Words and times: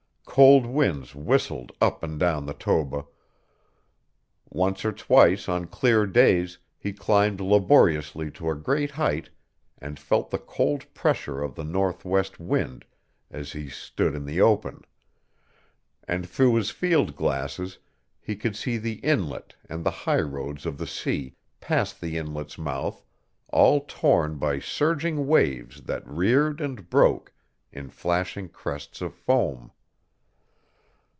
Cold 0.23 0.65
winds 0.65 1.13
whistled 1.13 1.73
up 1.81 2.03
and 2.03 2.17
down 2.17 2.45
the 2.45 2.53
Toba. 2.53 3.05
Once 4.49 4.85
or 4.85 4.93
twice 4.93 5.49
on 5.49 5.65
clear 5.67 6.05
days 6.07 6.57
he 6.77 6.93
climbed 6.93 7.41
laboriously 7.41 8.31
to 8.31 8.49
a 8.49 8.55
great 8.55 8.91
height 8.91 9.29
and 9.77 9.99
felt 9.99 10.29
the 10.31 10.37
cold 10.37 10.85
pressure 10.93 11.43
of 11.43 11.55
the 11.55 11.65
northwest 11.65 12.39
wind 12.39 12.85
as 13.29 13.51
he 13.51 13.67
stood 13.67 14.15
in 14.15 14.23
the 14.25 14.39
open; 14.39 14.83
and 16.07 16.29
through 16.29 16.55
his 16.55 16.69
field 16.69 17.17
glasses 17.17 17.77
he 18.21 18.33
could 18.33 18.55
see 18.55 18.77
the 18.77 18.99
Inlet 19.03 19.55
and 19.69 19.83
the 19.83 19.91
highroads 19.91 20.65
of 20.65 20.77
the 20.77 20.87
sea 20.87 21.35
past 21.59 21.99
the 21.99 22.15
Inlet's 22.17 22.57
mouth 22.57 23.03
all 23.49 23.81
torn 23.81 24.37
by 24.37 24.59
surging 24.59 25.27
waves 25.27 25.81
that 25.81 26.07
reared 26.07 26.61
and 26.61 26.89
broke 26.89 27.33
in 27.73 27.89
flashing 27.89 28.47
crests 28.47 29.01
of 29.01 29.13
foam. 29.13 29.71